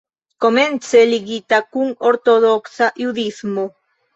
[0.45, 3.71] Komence ligita kun Ortodoksa Judismo.